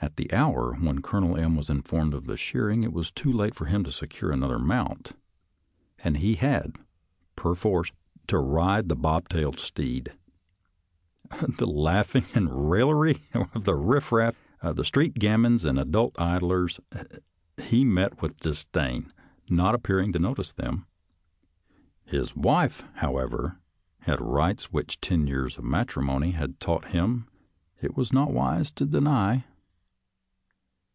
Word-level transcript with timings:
At 0.00 0.16
the 0.16 0.32
hour 0.32 0.74
when 0.74 1.02
Colonel 1.02 1.36
M. 1.36 1.54
was 1.56 1.68
informed 1.68 2.14
of 2.14 2.24
the 2.26 2.36
shearing 2.36 2.82
it 2.82 2.92
was 2.92 3.10
too 3.10 3.32
late 3.32 3.54
for 3.54 3.66
him 3.66 3.82
to 3.84 3.90
secure 3.92 4.30
another 4.32 4.58
mount, 4.58 5.12
and 6.02 6.16
he 6.18 6.36
had, 6.36 6.76
perforce, 7.36 7.90
to 8.28 8.38
ride 8.38 8.88
the 8.88 8.94
bob 8.96 9.28
tailed 9.28 9.58
steed. 9.58 10.12
The 11.40 11.66
laugh 11.66 12.14
ing 12.16 12.24
and 12.34 12.70
raillery 12.70 13.28
of 13.34 13.64
the 13.64 13.74
riff 13.74 14.10
raff, 14.12 14.34
the 14.62 14.84
street 14.84 15.14
gamins 15.14 15.64
and 15.64 15.78
adult 15.78 16.18
idlers, 16.18 16.80
he 17.60 17.84
met 17.84 18.22
with 18.22 18.38
disdain, 18.40 19.12
not 19.50 19.74
ap 19.74 19.82
pearing 19.82 20.12
to 20.14 20.18
notice 20.20 20.52
them. 20.52 20.86
His 22.04 22.34
wife, 22.36 22.82
however, 22.94 23.60
had 24.00 24.20
rights 24.20 24.72
which 24.72 25.00
ten 25.00 25.26
years 25.26 25.58
of 25.58 25.64
matrimony 25.64 26.30
had 26.30 26.60
taught 26.60 26.86
him 26.86 27.28
it 27.82 27.96
was 27.96 28.12
not 28.12 28.32
wise 28.32 28.70
to 28.72 28.86
deny. 28.86 29.44